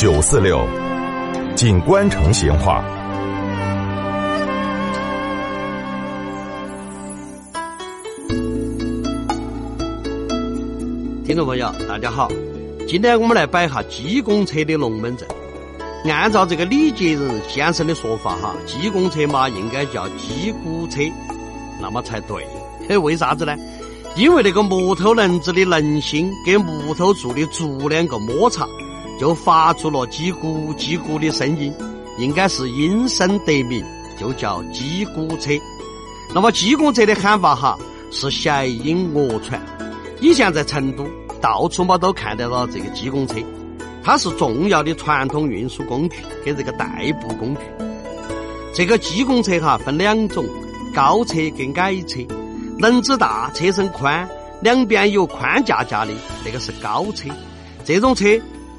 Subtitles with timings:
[0.00, 0.66] 九四六，
[1.54, 2.82] 锦官城闲话。
[11.22, 12.30] 听众朋友，大家好，
[12.88, 15.28] 今天我们来摆一下鸡公车的龙门阵。
[16.10, 21.02] 按照这个李杰仁先生的说法，哈，鸡公车嘛应该叫鸡骨车，
[21.78, 22.42] 那么才对。
[22.88, 23.54] 嘿， 为啥子呢？
[24.16, 28.66] 因为那个木头轮子的轮芯跟木头做的竹两个摩擦，
[29.20, 31.70] 就发出了叽咕叽咕的声音，
[32.16, 33.84] 应该是因声得名，
[34.18, 35.52] 就叫叽咕车。
[36.34, 37.76] 那么机工车的喊法哈
[38.10, 39.60] 是谐音讹传。
[40.22, 41.06] 以前在成都
[41.38, 43.34] 到处嘛都看得到这个机工车，
[44.02, 47.60] 它是重要的传统运输工具跟这个代步工具。
[48.72, 50.46] 这个机工车哈分两种，
[50.94, 52.20] 高车跟矮车。
[52.78, 54.26] 轮子大，车身宽，
[54.62, 56.12] 两边有宽架架的，
[56.42, 57.28] 那个是高车。
[57.84, 58.24] 这种车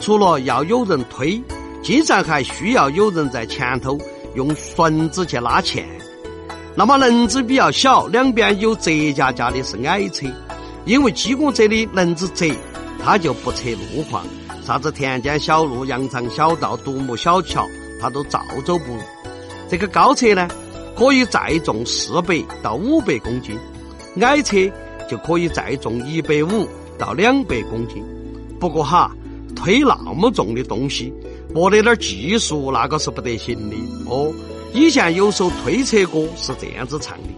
[0.00, 1.40] 除了要有人推，
[1.82, 3.98] 经常还需要有人在前头
[4.34, 5.86] 用绳子去拉纤。
[6.74, 10.26] 那么轮子比较小，两边有折架架的是矮车，
[10.86, 12.50] 因为机工车的轮子窄，
[13.04, 14.24] 它就不测路况，
[14.64, 17.66] 啥子田间小路、羊肠小道、独木小桥，
[18.00, 18.98] 它都照走不误。
[19.68, 20.48] 这个高车呢，
[20.96, 23.58] 可以载重四百到五百公斤。
[24.20, 24.56] 矮车
[25.08, 26.66] 就可以载重一百五
[26.98, 28.02] 到两百公斤，
[28.58, 29.10] 不过哈，
[29.62, 31.12] 推那么重的东西，
[31.54, 34.32] 没得点技术那个是不得行的哦。
[34.72, 37.28] 以前有首推车歌是这样子唱的：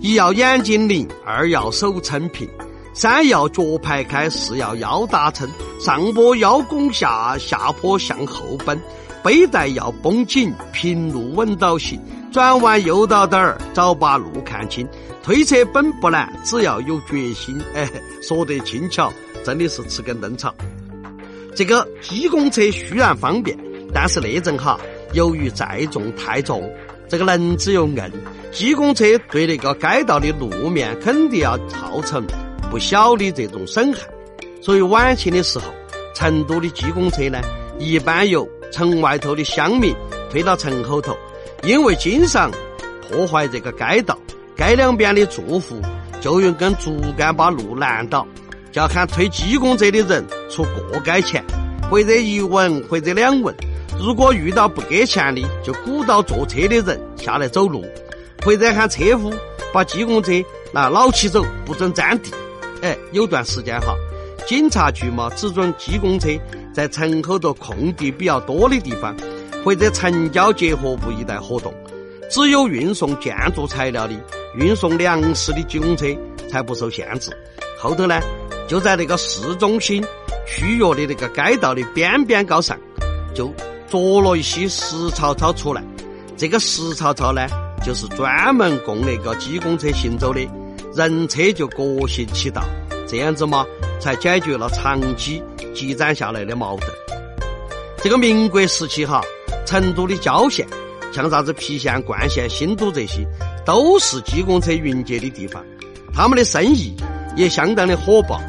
[0.00, 2.48] 一要眼睛灵，二要手撑平，
[2.92, 5.48] 三要脚排开，四要腰打撑，
[5.78, 8.80] 上坡腰弓下，下坡向后奔，
[9.22, 12.00] 背带要绷紧，平路稳到行。
[12.32, 14.88] 转弯右到点儿，早把路看清。
[15.22, 17.60] 推车本不难，只要有决心。
[17.74, 17.88] 哎，
[18.22, 19.12] 说得轻巧，
[19.44, 20.54] 真的是吃根嫩草。
[21.54, 23.56] 这个机公车虽然方便，
[23.92, 24.78] 但是那阵哈，
[25.12, 26.62] 由于载重太重，
[27.08, 28.10] 这个轮子又硬，
[28.52, 32.24] 机公车对那个街道的路面肯定要造成
[32.70, 34.00] 不小的这种损害。
[34.62, 35.64] 所以晚清的时候，
[36.14, 37.40] 成都的机公车呢，
[37.78, 39.94] 一般由城外头的乡民
[40.30, 41.16] 推到城后头。
[41.62, 42.50] 因为经常
[43.08, 44.18] 破坏这个街道，
[44.56, 45.80] 街两边的住户
[46.20, 48.26] 就用根竹竿把路拦倒，
[48.72, 51.44] 叫喊推机公车的人出过街钱，
[51.90, 53.54] 或者一文或者两文。
[53.98, 57.84] 如果遇到不给钱的，就鼓捣坐车的人下来走路，
[58.44, 59.32] 或者喊车夫
[59.72, 60.32] 把机工车
[60.72, 62.32] 拿老起走，不准占地。
[62.82, 63.94] 哎，有段时间哈，
[64.46, 66.28] 警察局嘛只准机工车
[66.74, 69.16] 在城口头空地比较多的地方。
[69.62, 71.70] 或者城郊结合部一带活动，
[72.30, 74.14] 只有运送建筑材料的、
[74.56, 76.06] 运送粮食的机工车
[76.50, 77.30] 才不受限制。
[77.78, 78.18] 后头呢，
[78.66, 80.02] 就在那个市中心
[80.46, 82.78] 区域的那个街道的边边高上，
[83.34, 83.52] 就
[83.88, 85.82] 着了一些石槽槽出来。
[86.36, 87.46] 这个石槽槽呢，
[87.84, 90.40] 就是专门供那个机公车行走的，
[90.94, 92.62] 人车就各行其道。
[93.06, 93.66] 这样子嘛，
[94.00, 95.42] 才解决了长期
[95.74, 96.90] 积攒下来的矛盾。
[98.02, 99.20] 这个民国时期哈。
[99.66, 100.66] 成都的郊县，
[101.12, 103.24] 像啥子郫县、冠县、新都这些，
[103.64, 105.64] 都是机公车云集的地方，
[106.12, 106.92] 他们的生意
[107.36, 108.40] 也相当的火爆。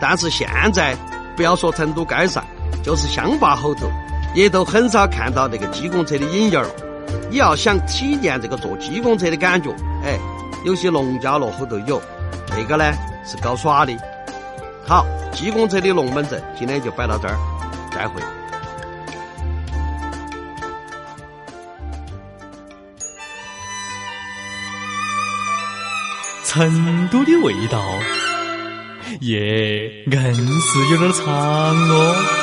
[0.00, 0.96] 但是现在，
[1.40, 2.44] 不要说成都街上，
[2.82, 3.90] 就是乡坝后头，
[4.34, 6.68] 也都很少看到那个机公车的影影了。
[7.30, 9.74] 你要想体验这个坐机公车的感觉，
[10.04, 10.18] 哎，
[10.66, 11.98] 有些农家乐后头有，
[12.50, 12.92] 那个呢
[13.24, 13.96] 是搞耍的。
[14.86, 17.34] 好，机公车的龙门阵今天就摆到这儿，
[17.90, 18.20] 再会。
[26.44, 27.82] 成都的味道，
[29.20, 32.39] 耶，硬是有点长哦。